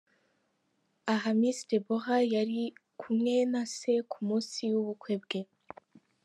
[1.13, 2.59] Aha Miss Deborah yari
[3.01, 5.41] kumwe na se ku munsi w’ubukwe bwe.